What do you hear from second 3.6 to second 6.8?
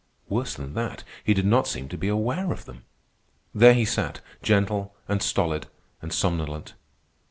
he sat, gentle, and stolid, and somnolent.